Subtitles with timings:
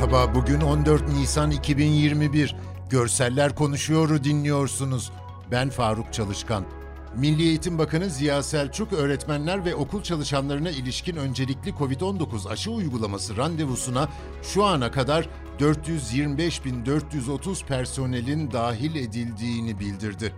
[0.00, 2.56] Merhaba, bugün 14 Nisan 2021.
[2.90, 5.12] Görseller Konuşuyor'u dinliyorsunuz.
[5.50, 6.64] Ben Faruk Çalışkan.
[7.16, 14.08] Milli Eğitim Bakanı Ziya Selçuk, öğretmenler ve okul çalışanlarına ilişkin öncelikli COVID-19 aşı uygulaması randevusuna
[14.42, 15.28] şu ana kadar
[15.58, 20.32] 425.430 personelin dahil edildiğini bildirdi.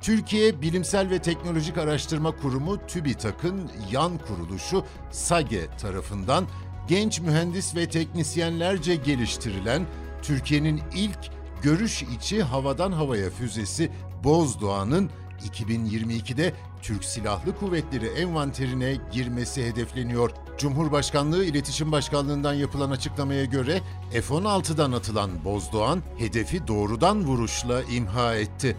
[0.00, 6.46] Türkiye Bilimsel ve Teknolojik Araştırma Kurumu TÜBİTAK'ın yan kuruluşu SAGE tarafından
[6.88, 9.86] genç mühendis ve teknisyenlerce geliştirilen
[10.22, 11.18] Türkiye'nin ilk
[11.62, 13.90] görüş içi havadan havaya füzesi
[14.24, 15.10] Bozdoğan'ın
[15.50, 20.30] 2022'de Türk Silahlı Kuvvetleri envanterine girmesi hedefleniyor.
[20.58, 23.80] Cumhurbaşkanlığı İletişim Başkanlığı'ndan yapılan açıklamaya göre
[24.10, 28.76] F-16'dan atılan Bozdoğan hedefi doğrudan vuruşla imha etti.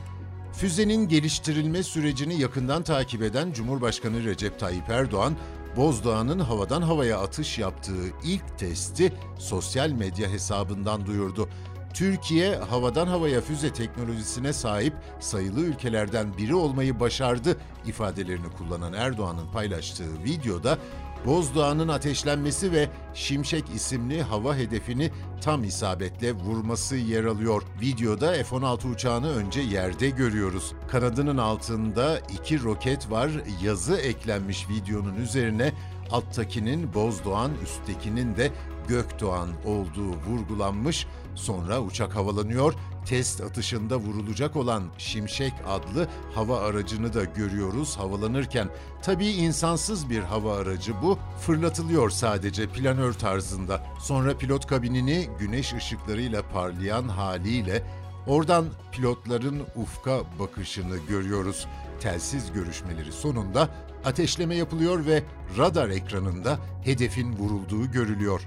[0.54, 5.34] Füzenin geliştirilme sürecini yakından takip eden Cumhurbaşkanı Recep Tayyip Erdoğan,
[5.78, 11.50] Bozdoğan'ın havadan havaya atış yaptığı ilk testi sosyal medya hesabından duyurdu.
[11.94, 20.24] Türkiye havadan havaya füze teknolojisine sahip sayılı ülkelerden biri olmayı başardı ifadelerini kullanan Erdoğan'ın paylaştığı
[20.24, 20.78] videoda
[21.26, 27.64] Bozdoğan'ın ateşlenmesi ve Şimşek isimli hava hedefini tam isabetle vurması yer alıyor.
[27.82, 30.74] Videoda F-16 uçağını önce yerde görüyoruz.
[30.88, 33.32] Kanadının altında iki roket var.
[33.64, 35.74] Yazı eklenmiş videonun üzerine
[36.12, 38.52] alttakinin Bozdoğan, üsttekinin de
[38.88, 41.08] Gökdoğan olduğu vurgulanmış.
[41.36, 42.74] Sonra uçak havalanıyor.
[43.06, 48.70] Test atışında vurulacak olan Şimşek adlı hava aracını da görüyoruz havalanırken.
[49.02, 51.20] Tabii insansız bir hava aracı bu.
[51.40, 53.84] Fırlatılıyor sadece planör tarzında.
[54.00, 57.84] Sonra pilot kabinini güneş ışıklarıyla parlayan haliyle
[58.28, 61.68] Oradan pilotların ufka bakışını görüyoruz.
[62.00, 63.70] Telsiz görüşmeleri sonunda
[64.06, 65.24] ateşleme yapılıyor ve
[65.58, 68.42] radar ekranında hedefin vurulduğu görülüyor.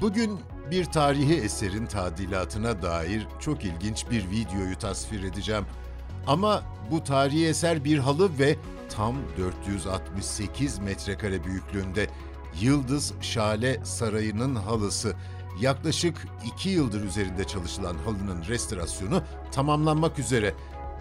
[0.00, 0.38] Bugün
[0.70, 5.64] bir tarihi eserin tadilatına dair çok ilginç bir videoyu tasvir edeceğim.
[6.26, 8.56] Ama bu tarihi eser bir halı ve
[8.88, 12.06] tam 468 metrekare büyüklüğünde
[12.60, 15.14] Yıldız Şale Sarayı'nın halısı.
[15.60, 20.54] Yaklaşık 2 yıldır üzerinde çalışılan halının restorasyonu tamamlanmak üzere.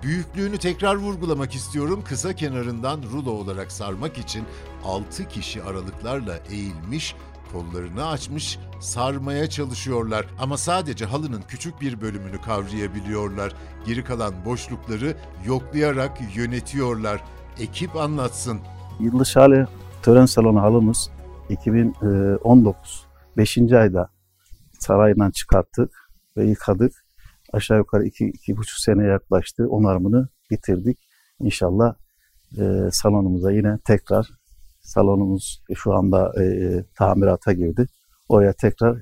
[0.04, 2.04] Büyüklüğünü tekrar vurgulamak istiyorum.
[2.08, 4.46] Kısa kenarından rulo olarak sarmak için
[4.84, 7.16] 6 kişi aralıklarla eğilmiş,
[7.52, 10.26] kollarını açmış, sarmaya çalışıyorlar.
[10.40, 13.54] Ama sadece halının küçük bir bölümünü kavrayabiliyorlar.
[13.86, 17.24] Geri kalan boşlukları yoklayarak yönetiyorlar.
[17.60, 18.60] Ekip anlatsın.
[19.00, 19.68] Yıldız Şale
[20.04, 21.10] tören salonu halımız
[21.50, 23.06] 2019
[23.38, 23.58] 5.
[23.58, 24.10] ayda
[24.80, 27.06] sarayından çıkarttık ve yıkadık.
[27.54, 29.68] Aşağı yukarı 2-2,5 sene yaklaştı.
[29.70, 31.00] Onarımını bitirdik.
[31.40, 31.96] İnşallah
[32.58, 34.30] e, salonumuza yine tekrar
[34.86, 36.46] salonumuz şu anda e,
[36.98, 37.86] tamirata girdi.
[38.30, 39.02] Oraya tekrar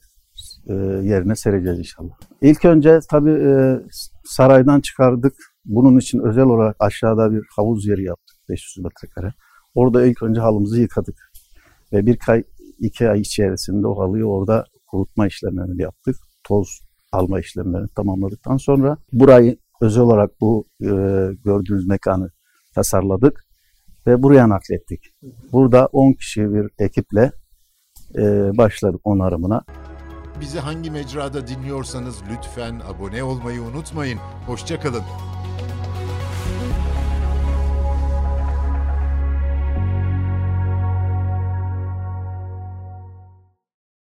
[0.67, 0.73] e,
[1.03, 2.13] yerine sereceğiz inşallah.
[2.41, 3.79] İlk önce tabii e,
[4.25, 5.33] saraydan çıkardık.
[5.65, 9.33] Bunun için özel olarak aşağıda bir havuz yeri yaptık 500 metrekare.
[9.75, 11.31] Orada ilk önce halımızı yıkadık.
[11.93, 12.43] Ve bir ay,
[12.79, 16.15] iki ay içerisinde o halıyı orada kurutma işlemlerini yaptık.
[16.43, 16.79] Toz
[17.11, 20.87] alma işlemlerini tamamladıktan sonra burayı özel olarak bu e,
[21.45, 22.29] gördüğünüz mekanı
[22.75, 23.45] tasarladık
[24.07, 24.99] ve buraya naklettik.
[25.51, 27.31] Burada 10 kişi bir ekiple
[28.17, 28.21] e,
[28.57, 29.61] başladık onarımına.
[30.41, 34.19] Bizi hangi mecrada dinliyorsanız lütfen abone olmayı unutmayın.
[34.47, 35.03] Hoşçakalın.